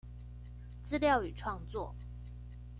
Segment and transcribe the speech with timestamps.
[0.83, 1.93] 資料與創作